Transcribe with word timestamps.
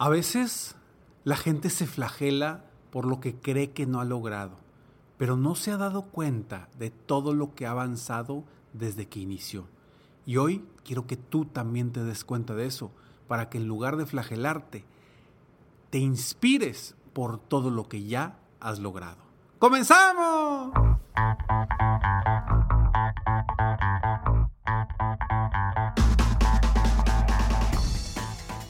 A 0.00 0.08
veces 0.08 0.76
la 1.24 1.36
gente 1.36 1.70
se 1.70 1.84
flagela 1.84 2.64
por 2.92 3.04
lo 3.04 3.18
que 3.18 3.34
cree 3.34 3.72
que 3.72 3.84
no 3.84 4.00
ha 4.00 4.04
logrado, 4.04 4.52
pero 5.16 5.36
no 5.36 5.56
se 5.56 5.72
ha 5.72 5.76
dado 5.76 6.02
cuenta 6.02 6.68
de 6.78 6.90
todo 6.90 7.34
lo 7.34 7.56
que 7.56 7.66
ha 7.66 7.72
avanzado 7.72 8.44
desde 8.72 9.08
que 9.08 9.18
inició. 9.18 9.66
Y 10.24 10.36
hoy 10.36 10.64
quiero 10.84 11.08
que 11.08 11.16
tú 11.16 11.46
también 11.46 11.90
te 11.90 12.04
des 12.04 12.24
cuenta 12.24 12.54
de 12.54 12.66
eso, 12.66 12.92
para 13.26 13.50
que 13.50 13.58
en 13.58 13.66
lugar 13.66 13.96
de 13.96 14.06
flagelarte, 14.06 14.84
te 15.90 15.98
inspires 15.98 16.94
por 17.12 17.40
todo 17.40 17.70
lo 17.70 17.88
que 17.88 18.04
ya 18.04 18.38
has 18.60 18.78
logrado. 18.78 19.18
¡Comenzamos! 19.58 20.70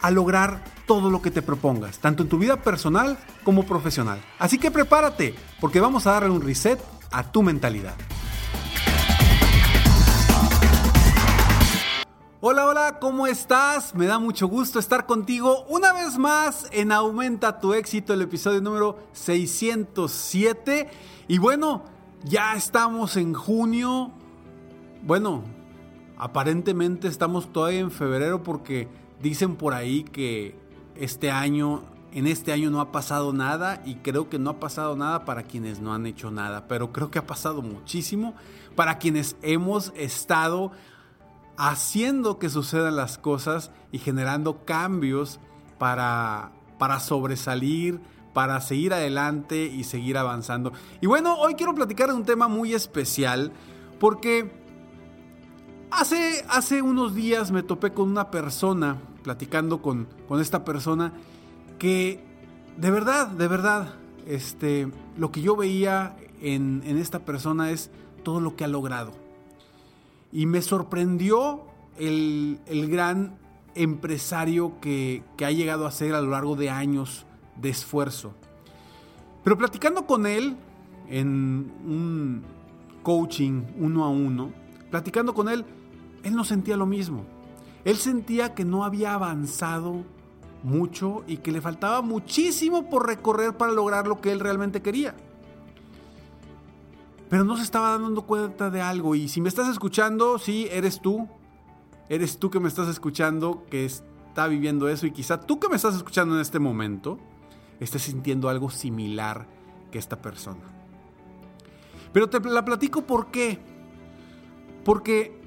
a 0.00 0.10
lograr 0.10 0.62
todo 0.86 1.10
lo 1.10 1.22
que 1.22 1.30
te 1.30 1.42
propongas, 1.42 1.98
tanto 1.98 2.22
en 2.22 2.28
tu 2.28 2.38
vida 2.38 2.62
personal 2.62 3.18
como 3.44 3.64
profesional. 3.64 4.20
Así 4.38 4.58
que 4.58 4.70
prepárate, 4.70 5.34
porque 5.60 5.80
vamos 5.80 6.06
a 6.06 6.12
darle 6.12 6.30
un 6.30 6.42
reset 6.42 6.80
a 7.10 7.30
tu 7.30 7.42
mentalidad. 7.42 7.94
Hola, 12.46 12.66
hola, 12.66 12.98
¿cómo 13.00 13.26
estás? 13.26 13.94
Me 13.94 14.04
da 14.04 14.18
mucho 14.18 14.48
gusto 14.48 14.78
estar 14.78 15.06
contigo 15.06 15.64
una 15.66 15.94
vez 15.94 16.18
más 16.18 16.68
en 16.72 16.92
Aumenta 16.92 17.58
tu 17.58 17.72
éxito, 17.72 18.12
el 18.12 18.20
episodio 18.20 18.60
número 18.60 18.98
607. 19.12 20.90
Y 21.26 21.38
bueno, 21.38 21.84
ya 22.22 22.54
estamos 22.54 23.16
en 23.16 23.32
junio. 23.32 24.10
Bueno, 25.02 25.42
aparentemente 26.18 27.08
estamos 27.08 27.50
todavía 27.50 27.80
en 27.80 27.90
febrero 27.90 28.42
porque 28.42 28.88
dicen 29.24 29.56
por 29.56 29.72
ahí 29.72 30.04
que 30.04 30.54
este 30.96 31.30
año, 31.30 31.82
en 32.12 32.26
este 32.26 32.52
año 32.52 32.70
no 32.70 32.80
ha 32.80 32.92
pasado 32.92 33.32
nada 33.32 33.82
y 33.86 33.96
creo 33.96 34.28
que 34.28 34.38
no 34.38 34.50
ha 34.50 34.60
pasado 34.60 34.96
nada 34.96 35.24
para 35.24 35.44
quienes 35.44 35.80
no 35.80 35.94
han 35.94 36.06
hecho 36.06 36.30
nada, 36.30 36.68
pero 36.68 36.92
creo 36.92 37.10
que 37.10 37.18
ha 37.18 37.26
pasado 37.26 37.62
muchísimo 37.62 38.34
para 38.76 38.98
quienes 38.98 39.36
hemos 39.42 39.92
estado 39.96 40.72
haciendo 41.56 42.38
que 42.38 42.50
sucedan 42.50 42.96
las 42.96 43.16
cosas 43.16 43.70
y 43.92 43.98
generando 43.98 44.64
cambios 44.66 45.40
para, 45.78 46.52
para 46.78 47.00
sobresalir, 47.00 48.00
para 48.34 48.60
seguir 48.60 48.92
adelante 48.92 49.64
y 49.64 49.84
seguir 49.84 50.18
avanzando. 50.18 50.72
Y 51.00 51.06
bueno, 51.06 51.36
hoy 51.38 51.54
quiero 51.54 51.74
platicar 51.74 52.08
de 52.08 52.14
un 52.14 52.24
tema 52.24 52.46
muy 52.46 52.74
especial 52.74 53.52
porque 53.98 54.52
hace, 55.90 56.44
hace 56.50 56.82
unos 56.82 57.14
días 57.14 57.52
me 57.52 57.62
topé 57.62 57.92
con 57.92 58.10
una 58.10 58.30
persona 58.30 58.98
platicando 59.24 59.82
con, 59.82 60.06
con 60.28 60.40
esta 60.40 60.64
persona 60.64 61.12
que 61.80 62.22
de 62.76 62.90
verdad, 62.90 63.28
de 63.28 63.48
verdad, 63.48 63.94
este, 64.26 64.88
lo 65.16 65.32
que 65.32 65.40
yo 65.40 65.56
veía 65.56 66.16
en, 66.40 66.82
en 66.84 66.98
esta 66.98 67.20
persona 67.20 67.70
es 67.70 67.90
todo 68.22 68.40
lo 68.40 68.54
que 68.54 68.64
ha 68.64 68.68
logrado. 68.68 69.12
Y 70.32 70.46
me 70.46 70.62
sorprendió 70.62 71.62
el, 71.98 72.60
el 72.66 72.88
gran 72.88 73.38
empresario 73.74 74.80
que, 74.80 75.22
que, 75.36 75.44
ha 75.44 75.50
llegado 75.50 75.86
a 75.86 75.90
ser 75.90 76.14
a 76.14 76.20
lo 76.20 76.30
largo 76.30 76.56
de 76.56 76.70
años 76.70 77.26
de 77.56 77.70
esfuerzo. 77.70 78.34
Pero 79.42 79.58
platicando 79.58 80.06
con 80.06 80.26
él 80.26 80.56
en 81.08 81.72
un 81.84 82.42
coaching 83.02 83.62
uno 83.78 84.04
a 84.04 84.08
uno, 84.08 84.52
platicando 84.90 85.34
con 85.34 85.48
él, 85.48 85.64
él 86.24 86.34
no 86.34 86.44
sentía 86.44 86.76
lo 86.76 86.86
mismo. 86.86 87.24
Él 87.84 87.96
sentía 87.96 88.54
que 88.54 88.64
no 88.64 88.84
había 88.84 89.14
avanzado 89.14 90.04
mucho 90.62 91.22
y 91.26 91.36
que 91.38 91.52
le 91.52 91.60
faltaba 91.60 92.00
muchísimo 92.02 92.88
por 92.88 93.06
recorrer 93.06 93.56
para 93.56 93.72
lograr 93.72 94.06
lo 94.06 94.20
que 94.20 94.32
él 94.32 94.40
realmente 94.40 94.82
quería. 94.82 95.14
Pero 97.28 97.44
no 97.44 97.56
se 97.56 97.62
estaba 97.62 97.98
dando 97.98 98.22
cuenta 98.22 98.70
de 98.70 98.80
algo 98.80 99.14
y 99.14 99.28
si 99.28 99.40
me 99.40 99.48
estás 99.48 99.68
escuchando, 99.68 100.38
sí, 100.38 100.68
eres 100.70 101.00
tú. 101.00 101.28
Eres 102.08 102.38
tú 102.38 102.50
que 102.50 102.60
me 102.60 102.68
estás 102.68 102.88
escuchando, 102.88 103.64
que 103.70 103.86
está 103.86 104.46
viviendo 104.46 104.88
eso 104.88 105.06
y 105.06 105.10
quizá 105.10 105.40
tú 105.40 105.58
que 105.58 105.68
me 105.68 105.76
estás 105.76 105.94
escuchando 105.94 106.34
en 106.34 106.42
este 106.42 106.58
momento, 106.58 107.18
estés 107.80 108.02
sintiendo 108.02 108.48
algo 108.48 108.70
similar 108.70 109.46
que 109.90 109.98
esta 109.98 110.20
persona. 110.20 110.60
Pero 112.12 112.28
te 112.28 112.40
la 112.40 112.64
platico 112.64 113.02
por 113.02 113.28
qué. 113.30 113.58
Porque 114.84 115.40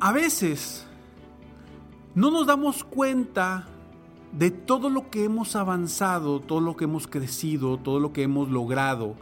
a 0.00 0.12
veces 0.12 0.87
no 2.18 2.32
nos 2.32 2.48
damos 2.48 2.82
cuenta 2.82 3.68
de 4.32 4.50
todo 4.50 4.90
lo 4.90 5.08
que 5.08 5.22
hemos 5.22 5.54
avanzado, 5.54 6.40
todo 6.40 6.60
lo 6.60 6.76
que 6.76 6.82
hemos 6.82 7.06
crecido, 7.06 7.78
todo 7.78 8.00
lo 8.00 8.12
que 8.12 8.24
hemos 8.24 8.48
logrado, 8.48 9.14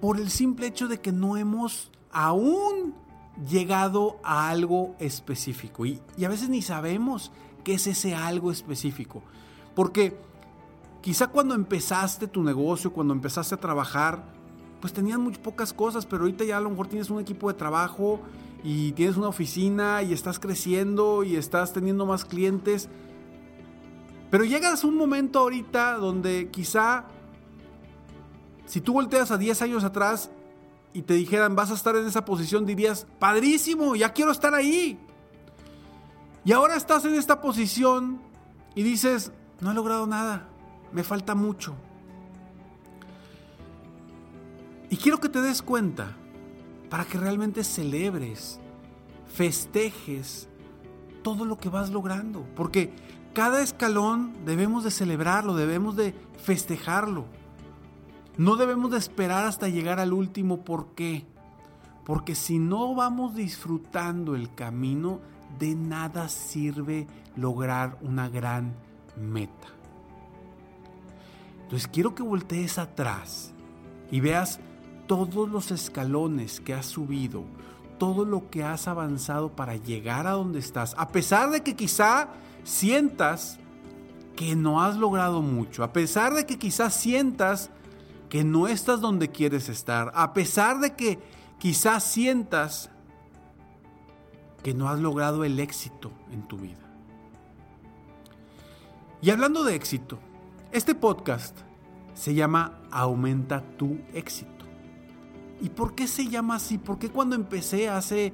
por 0.00 0.20
el 0.20 0.30
simple 0.30 0.68
hecho 0.68 0.86
de 0.86 1.00
que 1.00 1.10
no 1.10 1.36
hemos 1.36 1.90
aún 2.12 2.94
llegado 3.44 4.20
a 4.22 4.50
algo 4.50 4.94
específico. 5.00 5.84
Y, 5.84 6.00
a 6.24 6.28
veces 6.28 6.48
ni 6.48 6.62
sabemos 6.62 7.32
qué 7.64 7.74
es 7.74 7.88
ese 7.88 8.14
algo 8.14 8.52
específico. 8.52 9.20
Porque 9.74 10.16
quizá 11.00 11.26
cuando 11.26 11.56
empezaste 11.56 12.28
tu 12.28 12.44
negocio, 12.44 12.92
cuando 12.92 13.14
empezaste 13.14 13.56
a 13.56 13.60
trabajar, 13.60 14.22
pues 14.80 14.92
tenías 14.92 15.18
muy 15.18 15.32
pocas 15.32 15.72
cosas, 15.72 16.06
pero 16.06 16.22
ahorita 16.22 16.44
ya 16.44 16.58
a 16.58 16.60
lo 16.60 16.70
mejor 16.70 16.86
tienes 16.86 17.10
un 17.10 17.18
equipo 17.18 17.48
de 17.48 17.54
trabajo 17.54 18.20
y 18.62 18.92
tienes 18.92 19.16
una 19.16 19.28
oficina 19.28 20.02
y 20.02 20.12
estás 20.12 20.38
creciendo 20.38 21.24
y 21.24 21.36
estás 21.36 21.72
teniendo 21.72 22.06
más 22.06 22.24
clientes. 22.24 22.88
Pero 24.30 24.44
llegas 24.44 24.84
a 24.84 24.86
un 24.86 24.96
momento 24.96 25.40
ahorita 25.40 25.94
donde 25.94 26.50
quizá 26.50 27.04
si 28.66 28.80
tú 28.80 28.92
volteas 28.92 29.30
a 29.30 29.38
10 29.38 29.62
años 29.62 29.84
atrás 29.84 30.30
y 30.92 31.02
te 31.02 31.14
dijeran 31.14 31.56
vas 31.56 31.70
a 31.70 31.74
estar 31.74 31.96
en 31.96 32.06
esa 32.06 32.24
posición, 32.24 32.66
dirías, 32.66 33.06
padrísimo, 33.18 33.96
ya 33.96 34.12
quiero 34.12 34.30
estar 34.30 34.54
ahí. 34.54 34.98
Y 36.44 36.52
ahora 36.52 36.76
estás 36.76 37.04
en 37.04 37.14
esta 37.14 37.40
posición 37.40 38.20
y 38.74 38.82
dices, 38.82 39.32
no 39.60 39.72
he 39.72 39.74
logrado 39.74 40.06
nada, 40.06 40.48
me 40.92 41.02
falta 41.02 41.34
mucho. 41.34 41.74
Y 44.88 44.96
quiero 44.96 45.18
que 45.18 45.28
te 45.28 45.40
des 45.40 45.62
cuenta 45.62 46.16
para 46.90 47.04
que 47.04 47.16
realmente 47.16 47.64
celebres, 47.64 48.60
festejes 49.32 50.48
todo 51.22 51.44
lo 51.44 51.56
que 51.56 51.68
vas 51.68 51.90
logrando. 51.90 52.44
Porque 52.56 52.92
cada 53.32 53.62
escalón 53.62 54.34
debemos 54.44 54.84
de 54.84 54.90
celebrarlo, 54.90 55.54
debemos 55.54 55.96
de 55.96 56.14
festejarlo. 56.42 57.24
No 58.36 58.56
debemos 58.56 58.90
de 58.90 58.98
esperar 58.98 59.46
hasta 59.46 59.68
llegar 59.68 60.00
al 60.00 60.12
último. 60.12 60.64
¿Por 60.64 60.94
qué? 60.94 61.26
Porque 62.04 62.34
si 62.34 62.58
no 62.58 62.94
vamos 62.94 63.34
disfrutando 63.34 64.34
el 64.34 64.52
camino, 64.54 65.20
de 65.58 65.74
nada 65.74 66.28
sirve 66.28 67.06
lograr 67.36 67.98
una 68.02 68.28
gran 68.28 68.74
meta. 69.16 69.68
Entonces 71.62 71.86
quiero 71.86 72.16
que 72.16 72.22
voltees 72.24 72.78
atrás 72.78 73.52
y 74.10 74.18
veas 74.18 74.58
todos 75.10 75.48
los 75.48 75.72
escalones 75.72 76.60
que 76.60 76.72
has 76.72 76.86
subido, 76.86 77.42
todo 77.98 78.24
lo 78.24 78.48
que 78.48 78.62
has 78.62 78.86
avanzado 78.86 79.50
para 79.56 79.74
llegar 79.74 80.28
a 80.28 80.34
donde 80.34 80.60
estás, 80.60 80.94
a 80.96 81.08
pesar 81.08 81.50
de 81.50 81.64
que 81.64 81.74
quizá 81.74 82.28
sientas 82.62 83.58
que 84.36 84.54
no 84.54 84.80
has 84.80 84.96
logrado 84.96 85.42
mucho, 85.42 85.82
a 85.82 85.92
pesar 85.92 86.32
de 86.34 86.46
que 86.46 86.60
quizás 86.60 86.94
sientas 86.94 87.70
que 88.28 88.44
no 88.44 88.68
estás 88.68 89.00
donde 89.00 89.30
quieres 89.30 89.68
estar, 89.68 90.12
a 90.14 90.32
pesar 90.32 90.78
de 90.78 90.94
que 90.94 91.18
quizás 91.58 92.04
sientas 92.04 92.88
que 94.62 94.74
no 94.74 94.88
has 94.88 95.00
logrado 95.00 95.42
el 95.42 95.58
éxito 95.58 96.12
en 96.30 96.46
tu 96.46 96.56
vida. 96.56 96.88
Y 99.20 99.30
hablando 99.30 99.64
de 99.64 99.74
éxito, 99.74 100.20
este 100.70 100.94
podcast 100.94 101.58
se 102.14 102.32
llama 102.32 102.78
Aumenta 102.92 103.60
tu 103.76 103.98
éxito. 104.14 104.49
¿Y 105.60 105.68
por 105.68 105.94
qué 105.94 106.06
se 106.06 106.26
llama 106.26 106.56
así? 106.56 106.78
¿Por 106.78 106.98
qué 106.98 107.10
cuando 107.10 107.36
empecé 107.36 107.88
hace 107.88 108.32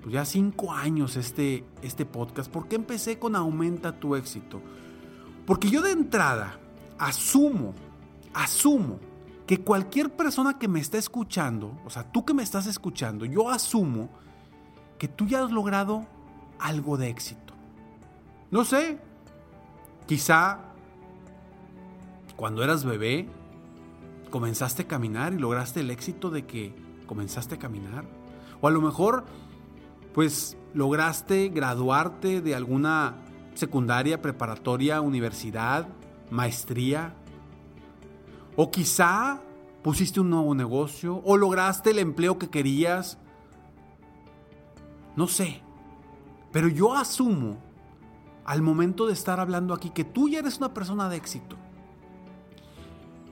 pues 0.00 0.12
ya 0.12 0.24
cinco 0.24 0.72
años 0.72 1.16
este, 1.16 1.64
este 1.82 2.06
podcast, 2.06 2.50
¿por 2.50 2.68
qué 2.68 2.76
empecé 2.76 3.18
con 3.18 3.34
Aumenta 3.34 3.98
tu 3.98 4.14
éxito? 4.14 4.62
Porque 5.44 5.70
yo 5.70 5.82
de 5.82 5.92
entrada 5.92 6.58
asumo, 6.98 7.74
asumo 8.32 8.98
que 9.46 9.60
cualquier 9.60 10.14
persona 10.14 10.58
que 10.58 10.68
me 10.68 10.78
está 10.78 10.98
escuchando, 10.98 11.80
o 11.84 11.90
sea, 11.90 12.04
tú 12.04 12.24
que 12.24 12.34
me 12.34 12.42
estás 12.42 12.66
escuchando, 12.66 13.24
yo 13.24 13.50
asumo 13.50 14.10
que 14.98 15.08
tú 15.08 15.26
ya 15.26 15.42
has 15.42 15.50
logrado 15.50 16.06
algo 16.58 16.96
de 16.96 17.08
éxito. 17.08 17.54
No 18.50 18.64
sé, 18.64 18.98
quizá 20.06 20.60
cuando 22.36 22.62
eras 22.62 22.84
bebé 22.84 23.28
comenzaste 24.28 24.82
a 24.82 24.88
caminar 24.88 25.32
y 25.32 25.38
lograste 25.38 25.80
el 25.80 25.90
éxito 25.90 26.30
de 26.30 26.46
que 26.46 26.74
comenzaste 27.06 27.56
a 27.56 27.58
caminar. 27.58 28.04
O 28.60 28.68
a 28.68 28.70
lo 28.70 28.80
mejor 28.80 29.24
pues 30.12 30.56
lograste 30.74 31.48
graduarte 31.48 32.40
de 32.40 32.54
alguna 32.54 33.16
secundaria, 33.54 34.20
preparatoria, 34.20 35.00
universidad, 35.00 35.86
maestría. 36.30 37.14
O 38.56 38.70
quizá 38.70 39.40
pusiste 39.82 40.20
un 40.20 40.30
nuevo 40.30 40.54
negocio 40.54 41.22
o 41.24 41.36
lograste 41.36 41.90
el 41.90 41.98
empleo 41.98 42.38
que 42.38 42.48
querías. 42.48 43.18
No 45.16 45.28
sé. 45.28 45.62
Pero 46.52 46.68
yo 46.68 46.94
asumo 46.94 47.58
al 48.44 48.62
momento 48.62 49.06
de 49.06 49.12
estar 49.12 49.40
hablando 49.40 49.74
aquí 49.74 49.90
que 49.90 50.04
tú 50.04 50.28
ya 50.28 50.38
eres 50.38 50.58
una 50.58 50.72
persona 50.72 51.08
de 51.08 51.16
éxito. 51.16 51.56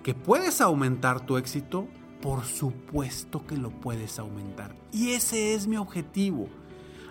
Que 0.06 0.14
puedes 0.14 0.61
aumentar 0.61 1.26
tu 1.26 1.37
éxito, 1.37 1.88
por 2.23 2.44
supuesto 2.44 3.44
que 3.44 3.56
lo 3.56 3.70
puedes 3.70 4.20
aumentar. 4.20 4.76
Y 4.93 5.11
ese 5.11 5.53
es 5.55 5.67
mi 5.67 5.76
objetivo 5.76 6.47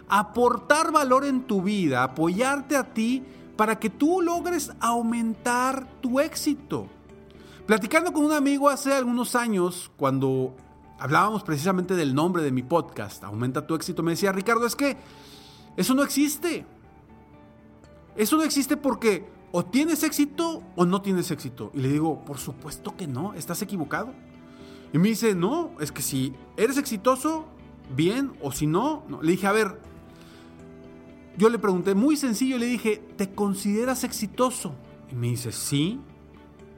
aportar 0.08 0.94
valor 0.94 1.26
en 1.26 1.44
tu 1.44 1.62
vida, 1.62 2.04
apoyarte 2.04 2.78
a 2.78 2.94
ti 2.94 3.22
para 3.58 3.78
que 3.80 3.90
tú 3.90 4.22
logres 4.22 4.72
aumentar 4.80 5.90
tu 6.00 6.22
éxito. 6.22 6.88
Platicando 7.66 8.14
con 8.14 8.24
un 8.24 8.32
amigo 8.32 8.70
hace 8.70 8.94
algunos 8.94 9.36
años, 9.36 9.92
cuando 9.98 10.56
hablábamos 10.98 11.44
precisamente 11.44 11.96
del 11.96 12.16
nombre 12.16 12.44
de 12.44 12.54
mi 12.54 12.64
podcast, 12.64 13.26
Aumenta 13.26 13.68
tu 13.68 13.76
éxito, 13.76 14.04
me 14.04 14.12
decía, 14.12 14.32
Ricardo, 14.32 14.66
es 14.66 14.76
que 14.78 14.96
eso 15.76 15.96
no 15.96 16.04
existe. 16.04 16.66
Eso 18.16 18.38
no 18.38 18.44
existe 18.44 18.78
porque 18.78 19.35
o 19.52 19.64
tienes 19.64 20.04
éxito 20.04 20.64
o 20.76 20.86
no 20.86 21.02
tienes 21.02 21.32
éxito. 21.32 21.72
Y 21.74 21.80
le 21.80 21.90
digo, 21.90 22.24
por 22.26 22.38
supuesto 22.38 22.96
que 22.96 23.08
no, 23.08 23.34
estás 23.34 23.62
equivocado. 23.62 24.14
Y 24.94 24.98
me 24.98 25.10
dice, 25.10 25.36
no, 25.36 25.72
es 25.80 25.92
que 25.92 26.02
si 26.02 26.34
eres 26.58 26.78
exitoso, 26.78 27.46
bien, 27.96 28.34
o 28.42 28.52
si 28.52 28.68
no, 28.68 29.04
no. 29.08 29.22
Le 29.22 29.32
dije, 29.32 29.48
a 29.48 29.52
ver, 29.52 29.80
yo 31.38 31.50
le 31.50 31.60
pregunté, 31.60 31.96
muy 31.96 32.16
sencillo, 32.16 32.58
le 32.58 32.66
dije, 32.66 33.04
¿te 33.18 33.32
consideras 33.34 34.04
exitoso? 34.04 34.74
Y 35.12 35.16
me 35.16 35.28
dice, 35.28 35.52
sí. 35.52 36.00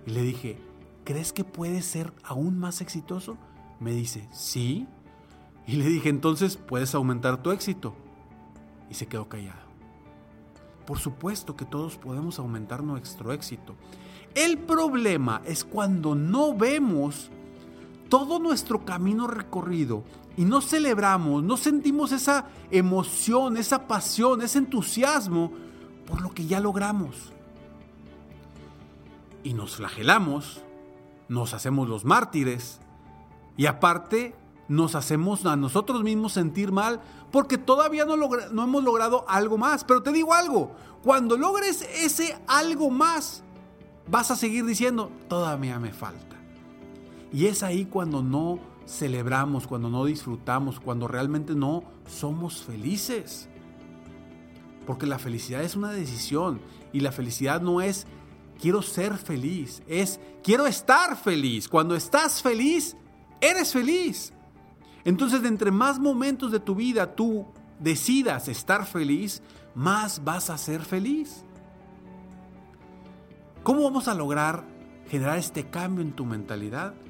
Y 0.06 0.12
le 0.12 0.22
dije, 0.22 0.58
¿crees 1.04 1.32
que 1.32 1.44
puedes 1.44 1.86
ser 1.86 2.14
aún 2.24 2.58
más 2.58 2.82
exitoso? 2.82 3.38
Me 3.80 3.92
dice, 3.92 4.28
sí. 4.32 4.88
Y 5.68 5.76
le 5.76 5.86
dije, 5.86 6.10
entonces 6.10 6.58
puedes 6.58 6.96
aumentar 6.96 7.44
tu 7.44 7.52
éxito. 7.52 7.94
Y 8.90 8.96
se 8.96 9.06
quedó 9.06 9.28
callado. 9.30 9.67
Por 10.88 11.00
supuesto 11.00 11.58
que 11.58 11.66
todos 11.66 11.98
podemos 11.98 12.40
aumentar 12.40 12.82
nuestro 12.82 13.34
éxito. 13.34 13.76
El 14.34 14.58
problema 14.58 15.42
es 15.46 15.66
cuando 15.66 16.16
no 16.16 16.56
vemos 16.56 17.30
todo 18.08 18.40
nuestro 18.40 18.86
camino 18.86 19.28
recorrido 19.28 20.06
y 20.38 20.46
no 20.46 20.62
celebramos, 20.62 21.44
no 21.44 21.58
sentimos 21.58 22.14
esa 22.14 22.46
emoción, 22.72 23.58
esa 23.58 23.86
pasión, 23.86 24.42
ese 24.42 24.60
entusiasmo 24.60 25.52
por 26.08 26.22
lo 26.22 26.30
que 26.30 26.46
ya 26.46 26.62
logramos. 26.62 27.34
Y 29.44 29.54
nos 29.54 29.76
flagelamos, 29.76 30.62
nos 31.28 31.54
hacemos 31.54 31.90
los 31.90 32.06
mártires 32.06 32.80
y 33.58 33.66
aparte 33.66 34.36
nos 34.68 34.96
hacemos 34.96 35.46
a 35.46 35.56
nosotros 35.56 36.04
mismos 36.04 36.34
sentir 36.34 36.72
mal 36.72 37.02
porque 37.32 37.58
todavía 37.58 38.06
no, 38.06 38.18
no 38.18 38.64
hemos 38.64 38.84
logrado 38.84 39.26
algo 39.28 39.58
más. 39.58 39.84
Pero 39.84 40.04
te 40.04 40.12
digo 40.12 40.34
algo, 40.34 40.72
cuando 41.04 41.38
logres 41.38 41.82
ese 41.82 42.38
algo 42.48 42.90
más, 42.90 43.44
vas 44.10 44.32
a 44.32 44.36
seguir 44.36 44.66
diciendo, 44.66 45.12
todavía 45.28 45.80
me 45.80 45.94
falta. 45.94 46.36
Y 47.32 47.46
es 47.46 47.64
ahí 47.64 47.86
cuando 47.86 48.22
no 48.22 48.60
celebramos, 48.88 49.68
cuando 49.68 49.90
no 49.90 50.06
disfrutamos, 50.06 50.80
cuando 50.80 51.08
realmente 51.08 51.56
no 51.56 51.84
somos 52.08 52.64
felices. 52.64 53.50
Porque 54.86 55.06
la 55.06 55.20
felicidad 55.20 55.64
es 55.64 55.76
una 55.76 55.92
decisión 55.92 56.62
y 56.94 57.02
la 57.02 57.12
felicidad 57.12 57.62
no 57.62 57.82
es 57.82 58.08
quiero 58.60 58.82
ser 58.82 59.18
feliz, 59.18 59.84
es 59.88 60.20
quiero 60.44 60.66
estar 60.68 61.18
feliz. 61.18 61.68
Cuando 61.68 61.96
estás 61.96 62.42
feliz, 62.42 62.96
eres 63.42 63.74
feliz. 63.74 64.34
Entonces, 65.04 65.44
entre 65.44 65.72
más 65.72 66.00
momentos 66.00 66.52
de 66.52 66.60
tu 66.60 66.76
vida 66.76 67.16
tú 67.16 67.46
decidas 67.80 68.48
estar 68.48 68.86
feliz, 68.86 69.42
más 69.76 70.24
vas 70.24 70.50
a 70.50 70.58
ser 70.58 70.82
feliz. 70.82 71.44
¿Cómo 73.64 73.84
vamos 73.84 74.08
a 74.08 74.14
lograr 74.14 74.64
generar 75.10 75.38
este 75.38 75.70
cambio 75.70 76.04
en 76.04 76.14
tu 76.14 76.26
mentalidad? 76.26 76.94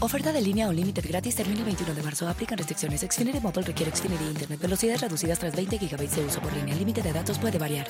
Oferta 0.00 0.32
de 0.32 0.40
línea 0.40 0.68
o 0.68 0.72
límite 0.72 1.00
gratis 1.00 1.34
termina 1.34 1.60
el 1.60 1.64
21 1.66 1.94
de 1.94 2.02
marzo. 2.02 2.28
Aplican 2.28 2.58
restricciones. 2.58 3.00
Xfinity 3.00 3.40
Mobile 3.40 3.62
requiere 3.62 3.90
Xfinity 3.90 4.24
Internet. 4.24 4.60
Velocidades 4.60 5.00
reducidas 5.00 5.38
tras 5.38 5.54
20 5.54 5.78
GB 5.78 6.08
de 6.08 6.24
uso 6.24 6.40
por 6.40 6.52
línea. 6.52 6.74
El 6.74 6.78
límite 6.80 7.02
de 7.02 7.12
datos 7.12 7.38
puede 7.38 7.58
variar. 7.58 7.86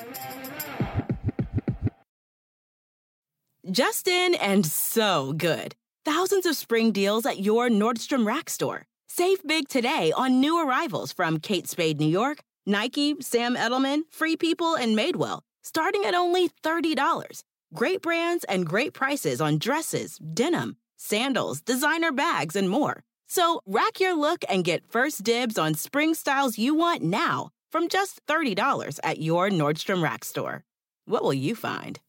Justin 3.67 4.35
and 4.41 4.67
so 4.67 5.33
good. 5.33 5.75
Thousands 6.05 6.45
of 6.45 6.55
spring 6.55 6.93
deals 6.93 7.25
at 7.25 7.41
your 7.41 7.71
Nordstrom 7.71 8.27
Rack 8.27 8.51
store. 8.51 8.85
Save 9.09 9.43
big 9.47 9.69
today 9.69 10.13
on 10.17 10.41
new 10.41 10.59
arrivals 10.59 11.13
from 11.13 11.39
Kate 11.39 11.67
Spade 11.67 11.99
New 11.99 12.09
York, 12.09 12.41
Nike, 12.67 13.15
Sam 13.21 13.57
Edelman, 13.57 14.03
Free 14.11 14.37
People, 14.37 14.75
and 14.75 14.99
Madewell, 14.99 15.41
starting 15.63 16.05
at 16.05 16.15
only 16.15 16.51
$30. 16.63 17.43
Great 17.73 18.03
brands 18.03 18.45
and 18.45 18.67
great 18.67 18.93
prices 18.93 19.41
on 19.41 19.59
dresses, 19.59 20.19
denim, 20.19 20.77
sandals, 21.05 21.61
designer 21.61 22.13
bags, 22.13 22.57
and 22.57 22.69
more. 22.69 23.03
So 23.29 23.61
rack 23.67 24.01
your 24.01 24.15
look 24.15 24.45
and 24.49 24.65
get 24.65 24.91
first 24.91 25.23
dibs 25.23 25.59
on 25.59 25.75
spring 25.75 26.15
styles 26.15 26.59
you 26.59 26.75
want 26.75 27.03
now 27.03 27.51
from 27.71 27.89
just 27.89 28.25
$30 28.27 29.01
at 29.03 29.21
your 29.21 29.51
Nordstrom 29.51 30.03
Rack 30.03 30.25
store. 30.25 30.65
What 31.07 31.23
will 31.23 31.35
you 31.35 31.55
find? 31.55 32.01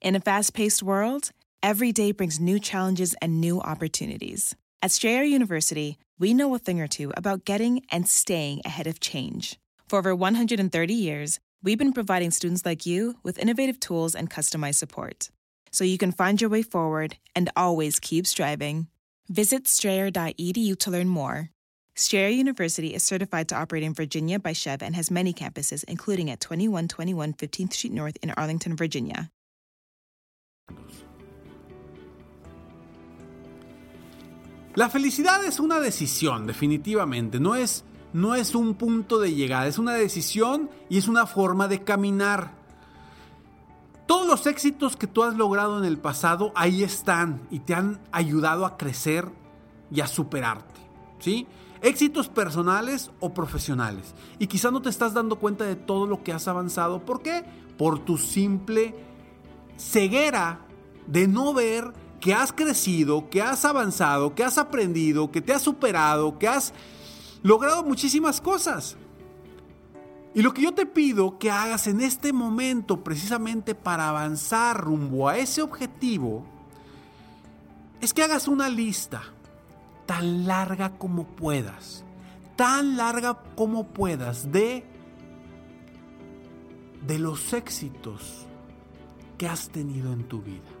In 0.00 0.16
a 0.16 0.20
fast 0.20 0.54
paced 0.54 0.82
world, 0.82 1.30
every 1.62 1.92
day 1.92 2.12
brings 2.12 2.40
new 2.40 2.58
challenges 2.58 3.14
and 3.20 3.40
new 3.40 3.60
opportunities. 3.60 4.54
At 4.80 4.90
Strayer 4.90 5.24
University, 5.24 5.98
we 6.18 6.34
know 6.34 6.54
a 6.54 6.58
thing 6.58 6.80
or 6.80 6.86
two 6.86 7.12
about 7.16 7.44
getting 7.44 7.82
and 7.90 8.08
staying 8.08 8.62
ahead 8.64 8.86
of 8.86 9.00
change. 9.00 9.58
For 9.88 9.98
over 9.98 10.14
130 10.14 10.94
years, 10.94 11.40
we've 11.62 11.78
been 11.78 11.92
providing 11.92 12.30
students 12.30 12.64
like 12.64 12.86
you 12.86 13.16
with 13.22 13.38
innovative 13.38 13.80
tools 13.80 14.14
and 14.14 14.30
customized 14.30 14.76
support 14.76 15.30
so 15.74 15.82
you 15.82 15.98
can 15.98 16.12
find 16.12 16.40
your 16.40 16.48
way 16.48 16.62
forward 16.62 17.16
and 17.34 17.50
always 17.56 17.98
keep 17.98 18.28
striving. 18.28 18.86
Visit 19.28 19.66
strayer.edu 19.66 20.78
to 20.78 20.90
learn 20.90 21.08
more. 21.08 21.50
Strayer 21.96 22.28
University 22.28 22.94
is 22.94 23.02
certified 23.02 23.48
to 23.48 23.56
operate 23.56 23.82
in 23.82 23.92
Virginia 23.92 24.38
by 24.38 24.52
Chev 24.52 24.82
and 24.82 24.94
has 24.94 25.10
many 25.10 25.32
campuses, 25.32 25.82
including 25.88 26.30
at 26.30 26.40
2121 26.40 27.34
15th 27.34 27.72
Street 27.72 27.92
North 27.92 28.16
in 28.22 28.30
Arlington, 28.36 28.76
Virginia. 28.76 29.30
La 34.76 34.88
felicidad 34.88 35.44
es 35.44 35.58
una 35.58 35.80
decisión, 35.80 36.46
definitivamente. 36.46 37.40
No 37.40 37.54
es, 37.56 37.82
no 38.12 38.34
es 38.34 38.54
un 38.54 38.74
punto 38.74 39.18
de 39.18 39.34
llegada, 39.34 39.66
es 39.66 39.78
una 39.78 39.94
decisión 39.94 40.70
y 40.88 40.98
es 40.98 41.08
una 41.08 41.26
forma 41.26 41.66
de 41.66 41.82
caminar. 41.82 42.63
Todos 44.06 44.26
los 44.26 44.46
éxitos 44.46 44.96
que 44.96 45.06
tú 45.06 45.22
has 45.22 45.34
logrado 45.34 45.78
en 45.78 45.84
el 45.84 45.98
pasado 45.98 46.52
ahí 46.54 46.82
están 46.82 47.46
y 47.50 47.60
te 47.60 47.74
han 47.74 48.00
ayudado 48.12 48.66
a 48.66 48.76
crecer 48.76 49.28
y 49.90 50.00
a 50.00 50.06
superarte. 50.06 50.80
¿Sí? 51.20 51.46
Éxitos 51.80 52.28
personales 52.28 53.10
o 53.20 53.32
profesionales. 53.32 54.14
Y 54.38 54.46
quizá 54.46 54.70
no 54.70 54.82
te 54.82 54.90
estás 54.90 55.14
dando 55.14 55.36
cuenta 55.36 55.64
de 55.64 55.76
todo 55.76 56.06
lo 56.06 56.22
que 56.22 56.32
has 56.32 56.48
avanzado. 56.48 57.04
¿Por 57.04 57.22
qué? 57.22 57.44
Por 57.78 57.98
tu 57.98 58.18
simple 58.18 58.94
ceguera 59.78 60.60
de 61.06 61.26
no 61.26 61.54
ver 61.54 61.92
que 62.20 62.34
has 62.34 62.52
crecido, 62.52 63.28
que 63.28 63.42
has 63.42 63.64
avanzado, 63.64 64.34
que 64.34 64.44
has 64.44 64.56
aprendido, 64.58 65.30
que 65.30 65.42
te 65.42 65.52
has 65.52 65.62
superado, 65.62 66.38
que 66.38 66.48
has 66.48 66.72
logrado 67.42 67.82
muchísimas 67.82 68.40
cosas. 68.40 68.96
Y 70.34 70.42
lo 70.42 70.52
que 70.52 70.62
yo 70.62 70.74
te 70.74 70.84
pido 70.84 71.38
que 71.38 71.50
hagas 71.50 71.86
en 71.86 72.00
este 72.00 72.32
momento, 72.32 73.04
precisamente 73.04 73.76
para 73.76 74.08
avanzar 74.08 74.80
rumbo 74.80 75.28
a 75.28 75.38
ese 75.38 75.62
objetivo, 75.62 76.44
es 78.00 78.12
que 78.12 78.24
hagas 78.24 78.48
una 78.48 78.68
lista 78.68 79.22
tan 80.06 80.46
larga 80.46 80.98
como 80.98 81.24
puedas, 81.24 82.04
tan 82.56 82.96
larga 82.96 83.42
como 83.54 83.86
puedas 83.88 84.50
de 84.50 84.84
de 87.06 87.18
los 87.18 87.52
éxitos 87.52 88.46
que 89.38 89.46
has 89.46 89.68
tenido 89.68 90.12
en 90.12 90.24
tu 90.24 90.40
vida 90.40 90.73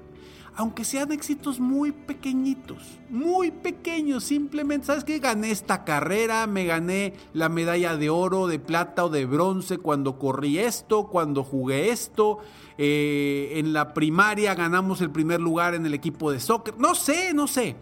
aunque 0.56 0.84
sean 0.84 1.10
éxitos 1.10 1.58
muy 1.58 1.90
pequeñitos, 1.90 3.00
muy 3.10 3.50
pequeños, 3.50 4.22
simplemente, 4.22 4.86
¿sabes 4.86 5.02
qué? 5.02 5.18
Gané 5.18 5.50
esta 5.50 5.84
carrera, 5.84 6.46
me 6.46 6.64
gané 6.64 7.14
la 7.32 7.48
medalla 7.48 7.96
de 7.96 8.08
oro, 8.08 8.46
de 8.46 8.60
plata 8.60 9.04
o 9.04 9.08
de 9.08 9.26
bronce 9.26 9.78
cuando 9.78 10.18
corrí 10.18 10.58
esto, 10.58 11.08
cuando 11.08 11.42
jugué 11.42 11.90
esto, 11.90 12.38
eh, 12.78 13.54
en 13.56 13.72
la 13.72 13.94
primaria 13.94 14.54
ganamos 14.54 15.00
el 15.00 15.10
primer 15.10 15.40
lugar 15.40 15.74
en 15.74 15.86
el 15.86 15.94
equipo 15.94 16.30
de 16.30 16.38
soccer, 16.38 16.78
no 16.78 16.94
sé, 16.94 17.34
no 17.34 17.48
sé, 17.48 17.76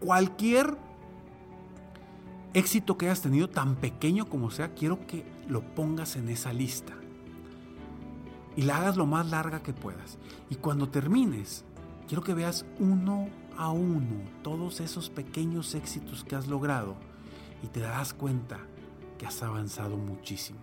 cualquier 0.00 0.78
éxito 2.54 2.96
que 2.96 3.06
hayas 3.06 3.20
tenido, 3.20 3.50
tan 3.50 3.76
pequeño 3.76 4.26
como 4.30 4.50
sea, 4.50 4.72
quiero 4.72 5.06
que 5.06 5.26
lo 5.48 5.60
pongas 5.74 6.16
en 6.16 6.30
esa 6.30 6.54
lista 6.54 6.94
y 8.56 8.62
la 8.62 8.78
hagas 8.78 8.96
lo 8.96 9.04
más 9.04 9.28
larga 9.28 9.62
que 9.62 9.74
puedas. 9.74 10.16
Y 10.48 10.54
cuando 10.54 10.88
termines, 10.88 11.66
Quiero 12.08 12.22
que 12.22 12.34
veas 12.34 12.64
uno 12.78 13.28
a 13.56 13.70
uno 13.70 14.22
todos 14.42 14.80
esos 14.80 15.10
pequeños 15.10 15.74
éxitos 15.74 16.22
que 16.22 16.36
has 16.36 16.46
logrado 16.46 16.96
y 17.64 17.66
te 17.68 17.80
darás 17.80 18.14
cuenta 18.14 18.60
que 19.18 19.26
has 19.26 19.42
avanzado 19.42 19.96
muchísimo. 19.96 20.60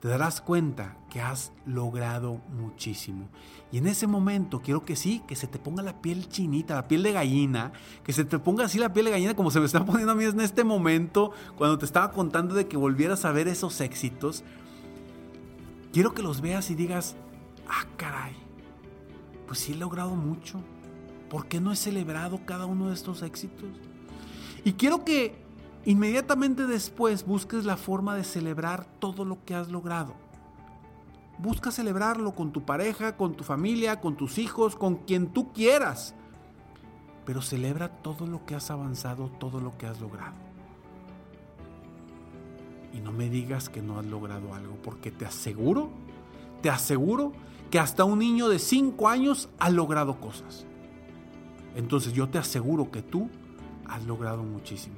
Te 0.00 0.08
darás 0.08 0.40
cuenta 0.40 0.96
que 1.10 1.20
has 1.20 1.52
logrado 1.66 2.40
muchísimo. 2.48 3.28
Y 3.72 3.78
en 3.78 3.88
ese 3.88 4.06
momento 4.06 4.62
quiero 4.62 4.84
que 4.84 4.94
sí, 4.96 5.22
que 5.26 5.34
se 5.34 5.48
te 5.48 5.58
ponga 5.58 5.82
la 5.82 6.00
piel 6.00 6.28
chinita, 6.28 6.76
la 6.76 6.88
piel 6.88 7.02
de 7.02 7.12
gallina, 7.12 7.72
que 8.04 8.12
se 8.12 8.24
te 8.24 8.38
ponga 8.38 8.64
así 8.64 8.78
la 8.78 8.92
piel 8.92 9.06
de 9.06 9.10
gallina 9.10 9.34
como 9.34 9.50
se 9.50 9.60
me 9.60 9.66
está 9.66 9.84
poniendo 9.84 10.12
a 10.12 10.14
mí 10.14 10.24
en 10.24 10.40
este 10.40 10.64
momento 10.64 11.32
cuando 11.56 11.76
te 11.78 11.84
estaba 11.84 12.12
contando 12.12 12.54
de 12.54 12.66
que 12.66 12.76
volvieras 12.76 13.26
a 13.26 13.32
ver 13.32 13.48
esos 13.48 13.80
éxitos. 13.80 14.42
Quiero 15.92 16.14
que 16.14 16.22
los 16.22 16.40
veas 16.40 16.70
y 16.70 16.76
digas, 16.76 17.16
ah, 17.68 17.84
caray, 17.96 18.36
pues 19.46 19.58
sí 19.58 19.72
he 19.72 19.76
logrado 19.76 20.14
mucho 20.14 20.62
¿Por 21.30 21.46
qué 21.46 21.60
no 21.60 21.72
he 21.72 21.76
celebrado 21.76 22.40
cada 22.46 22.66
uno 22.66 22.88
de 22.88 22.94
estos 22.94 23.22
éxitos? 23.22 23.68
Y 24.64 24.72
quiero 24.72 25.04
que 25.04 25.36
inmediatamente 25.84 26.66
después 26.66 27.26
busques 27.26 27.64
la 27.64 27.76
forma 27.76 28.14
de 28.14 28.24
celebrar 28.24 28.86
todo 28.98 29.24
lo 29.24 29.44
que 29.44 29.54
has 29.54 29.68
logrado. 29.68 30.14
Busca 31.38 31.70
celebrarlo 31.70 32.34
con 32.34 32.50
tu 32.50 32.64
pareja, 32.64 33.16
con 33.16 33.34
tu 33.34 33.44
familia, 33.44 34.00
con 34.00 34.16
tus 34.16 34.38
hijos, 34.38 34.74
con 34.74 34.96
quien 34.96 35.28
tú 35.28 35.52
quieras. 35.52 36.14
Pero 37.24 37.42
celebra 37.42 37.88
todo 37.88 38.26
lo 38.26 38.44
que 38.44 38.54
has 38.54 38.70
avanzado, 38.70 39.30
todo 39.38 39.60
lo 39.60 39.76
que 39.76 39.86
has 39.86 40.00
logrado. 40.00 40.34
Y 42.92 43.00
no 43.00 43.12
me 43.12 43.28
digas 43.28 43.68
que 43.68 43.82
no 43.82 43.98
has 43.98 44.06
logrado 44.06 44.54
algo, 44.54 44.76
porque 44.82 45.10
te 45.10 45.26
aseguro, 45.26 45.90
te 46.62 46.70
aseguro 46.70 47.32
que 47.70 47.78
hasta 47.78 48.02
un 48.04 48.18
niño 48.18 48.48
de 48.48 48.58
5 48.58 49.08
años 49.08 49.50
ha 49.58 49.70
logrado 49.70 50.18
cosas. 50.20 50.66
Entonces 51.74 52.12
yo 52.12 52.28
te 52.28 52.38
aseguro 52.38 52.90
que 52.90 53.02
tú 53.02 53.28
has 53.86 54.04
logrado 54.04 54.42
muchísimo. 54.42 54.96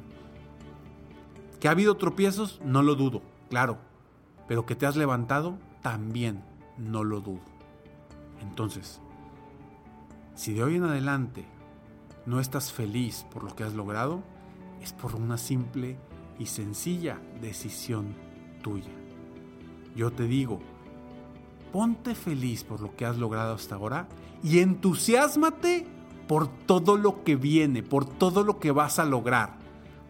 Que 1.60 1.68
ha 1.68 1.72
habido 1.72 1.96
tropiezos, 1.96 2.60
no 2.64 2.82
lo 2.82 2.94
dudo, 2.94 3.22
claro. 3.48 3.78
Pero 4.48 4.66
que 4.66 4.74
te 4.74 4.86
has 4.86 4.96
levantado, 4.96 5.58
también 5.82 6.42
no 6.78 7.04
lo 7.04 7.20
dudo. 7.20 7.40
Entonces, 8.40 9.00
si 10.34 10.54
de 10.54 10.62
hoy 10.62 10.76
en 10.76 10.84
adelante 10.84 11.44
no 12.26 12.40
estás 12.40 12.72
feliz 12.72 13.26
por 13.32 13.44
lo 13.44 13.54
que 13.54 13.64
has 13.64 13.74
logrado, 13.74 14.22
es 14.80 14.92
por 14.92 15.14
una 15.14 15.36
simple 15.36 15.98
y 16.38 16.46
sencilla 16.46 17.20
decisión 17.40 18.14
tuya. 18.62 18.90
Yo 19.94 20.10
te 20.10 20.24
digo, 20.24 20.60
ponte 21.72 22.14
feliz 22.14 22.64
por 22.64 22.80
lo 22.80 22.96
que 22.96 23.04
has 23.04 23.18
logrado 23.18 23.54
hasta 23.54 23.74
ahora 23.74 24.08
y 24.42 24.60
entusiasmate 24.60 25.86
por 26.30 26.46
todo 26.46 26.96
lo 26.96 27.24
que 27.24 27.34
viene, 27.34 27.82
por 27.82 28.04
todo 28.04 28.44
lo 28.44 28.60
que 28.60 28.70
vas 28.70 29.00
a 29.00 29.04
lograr, 29.04 29.54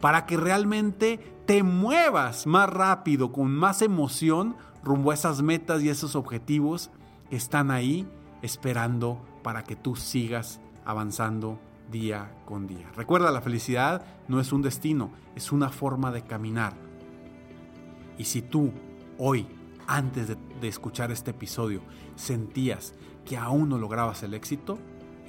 para 0.02 0.26
que 0.26 0.36
realmente 0.36 1.16
te 1.46 1.62
muevas 1.62 2.46
más 2.46 2.68
rápido, 2.68 3.32
con 3.32 3.50
más 3.56 3.80
emoción, 3.80 4.54
rumbo 4.84 5.12
a 5.12 5.14
esas 5.14 5.40
metas 5.40 5.82
y 5.82 5.88
esos 5.88 6.16
objetivos 6.16 6.90
que 7.30 7.36
están 7.36 7.70
ahí 7.70 8.06
esperando 8.42 9.18
para 9.42 9.64
que 9.64 9.76
tú 9.76 9.96
sigas 9.96 10.60
avanzando 10.84 11.58
día 11.90 12.30
con 12.44 12.66
día. 12.66 12.90
Recuerda, 12.94 13.30
la 13.30 13.40
felicidad 13.40 14.04
no 14.28 14.40
es 14.40 14.52
un 14.52 14.60
destino, 14.60 15.12
es 15.36 15.52
una 15.52 15.70
forma 15.70 16.12
de 16.12 16.20
caminar. 16.20 16.74
Y 18.18 18.24
si 18.24 18.42
tú 18.42 18.74
hoy, 19.16 19.46
antes 19.86 20.28
de, 20.28 20.36
de 20.60 20.68
escuchar 20.68 21.12
este 21.12 21.30
episodio, 21.30 21.80
sentías 22.14 22.92
que 23.24 23.38
aún 23.38 23.70
no 23.70 23.78
lograbas 23.78 24.22
el 24.22 24.34
éxito, 24.34 24.78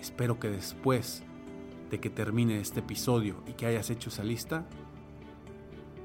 Espero 0.02 0.40
que 0.40 0.50
después 0.50 1.24
de 1.92 2.00
que 2.00 2.10
termine 2.10 2.60
este 2.60 2.80
episodio 2.80 3.36
y 3.46 3.54
que 3.54 3.68
hayas 3.68 3.92
hecho 3.92 4.10
esa 4.10 4.24
lista, 4.24 4.66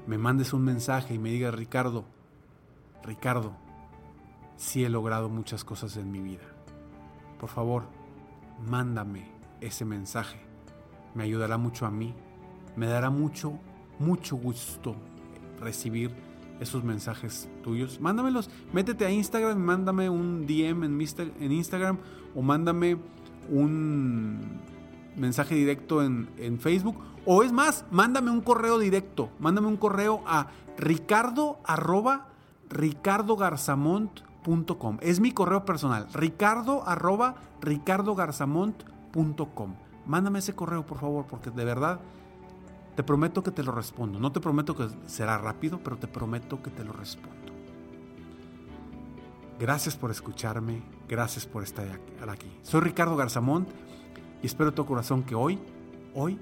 me 0.05 0.19
mandes 0.19 0.53
un 0.53 0.63
mensaje 0.63 1.15
y 1.15 1.17
me 1.17 1.31
digas, 1.31 1.55
Ricardo, 1.55 2.05
Ricardo, 3.03 3.57
sí 4.55 4.85
he 4.85 4.89
logrado 4.89 5.29
muchas 5.29 5.63
cosas 5.63 5.97
en 5.97 6.11
mi 6.11 6.19
vida. 6.19 6.43
Por 7.39 7.49
favor, 7.49 7.85
mándame 8.69 9.31
ese 9.61 9.83
mensaje. 9.83 10.39
Me 11.15 11.23
ayudará 11.23 11.57
mucho 11.57 11.87
a 11.87 11.91
mí. 11.91 12.13
Me 12.75 12.85
dará 12.85 13.09
mucho, 13.09 13.59
mucho 13.97 14.35
gusto 14.35 14.95
recibir 15.59 16.11
esos 16.59 16.83
mensajes 16.83 17.49
tuyos. 17.63 17.99
Mándamelos. 17.99 18.51
Métete 18.73 19.05
a 19.05 19.11
Instagram, 19.11 19.57
mándame 19.57 20.07
un 20.07 20.45
DM 20.45 20.83
en, 20.83 21.01
en 21.39 21.51
Instagram 21.51 21.97
o 22.35 22.43
mándame 22.43 22.97
un 23.49 24.61
mensaje 25.15 25.55
directo 25.55 26.03
en, 26.03 26.29
en 26.37 26.59
Facebook. 26.59 26.97
O 27.25 27.41
es 27.43 27.51
más, 27.51 27.85
mándame 27.91 28.31
un 28.31 28.41
correo 28.41 28.79
directo. 28.79 29.29
Mándame 29.39 29.67
un 29.67 29.77
correo 29.77 30.23
a 30.25 30.47
ricardo 30.77 31.59
arroba 31.65 32.27
ricardogarzamont.com. 32.69 34.97
Es 35.01 35.19
mi 35.19 35.31
correo 35.31 35.65
personal. 35.65 36.07
Ricardo 36.13 36.87
arroba 36.87 37.35
ricardogarzamont.com. 37.61 39.75
Mándame 40.05 40.39
ese 40.39 40.55
correo, 40.55 40.85
por 40.85 40.99
favor, 40.99 41.25
porque 41.27 41.51
de 41.51 41.65
verdad 41.65 41.99
te 42.95 43.03
prometo 43.03 43.43
que 43.43 43.51
te 43.51 43.63
lo 43.63 43.73
respondo. 43.73 44.19
No 44.19 44.31
te 44.31 44.39
prometo 44.39 44.73
que 44.75 44.87
será 45.05 45.37
rápido, 45.37 45.81
pero 45.83 45.97
te 45.97 46.07
prometo 46.07 46.63
que 46.63 46.71
te 46.71 46.83
lo 46.83 46.93
respondo. 46.93 47.37
Gracias 49.59 49.95
por 49.95 50.11
escucharme, 50.11 50.83
gracias 51.07 51.45
por 51.45 51.63
estar 51.63 51.87
aquí. 52.27 52.51
Soy 52.63 52.81
Ricardo 52.81 53.15
Garzamont 53.15 53.69
y 54.41 54.45
espero 54.45 54.71
de 54.71 54.75
todo 54.75 54.85
corazón 54.85 55.23
que 55.23 55.35
hoy, 55.35 55.59
hoy 56.13 56.39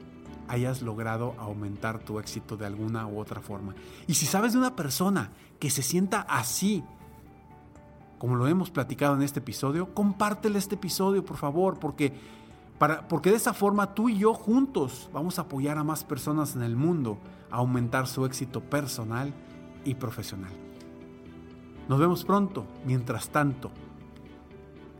hayas 0.47 0.81
logrado 0.81 1.35
aumentar 1.37 1.99
tu 1.99 2.19
éxito 2.19 2.57
de 2.57 2.65
alguna 2.65 3.07
u 3.07 3.19
otra 3.19 3.41
forma. 3.41 3.75
Y 4.07 4.15
si 4.15 4.25
sabes 4.25 4.53
de 4.53 4.59
una 4.59 4.75
persona 4.75 5.31
que 5.59 5.69
se 5.69 5.81
sienta 5.81 6.21
así, 6.21 6.83
como 8.17 8.35
lo 8.35 8.47
hemos 8.47 8.69
platicado 8.69 9.15
en 9.15 9.21
este 9.21 9.39
episodio, 9.39 9.93
compártele 9.93 10.59
este 10.59 10.75
episodio, 10.75 11.23
por 11.23 11.37
favor, 11.37 11.79
porque, 11.79 12.13
para, 12.77 13.07
porque 13.07 13.31
de 13.31 13.37
esa 13.37 13.53
forma 13.53 13.93
tú 13.93 14.09
y 14.09 14.17
yo 14.17 14.33
juntos 14.33 15.09
vamos 15.13 15.39
a 15.39 15.43
apoyar 15.43 15.77
a 15.77 15.83
más 15.83 16.03
personas 16.03 16.55
en 16.55 16.63
el 16.63 16.75
mundo 16.75 17.17
a 17.51 17.57
aumentar 17.57 18.07
su 18.07 18.25
éxito 18.25 18.61
personal 18.61 19.33
y 19.83 19.95
profesional. 19.95 20.51
Nos 21.87 21.99
vemos 21.99 22.23
pronto. 22.23 22.65
Mientras 22.85 23.29
tanto, 23.29 23.71